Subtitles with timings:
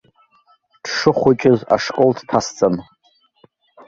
[0.83, 2.75] Дшыхәыҷыз ашкол дҭасҵан.